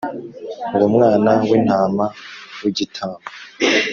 Uwo 0.75 0.87
mwana 0.95 1.31
w 1.49 1.51
intama 1.59 2.05
w 2.61 2.63
igitambo 2.71 3.27